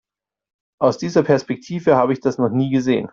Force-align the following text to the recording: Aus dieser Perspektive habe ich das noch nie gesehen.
Aus 0.79 0.97
dieser 0.97 1.21
Perspektive 1.21 1.95
habe 1.95 2.13
ich 2.13 2.19
das 2.21 2.39
noch 2.39 2.49
nie 2.49 2.71
gesehen. 2.71 3.07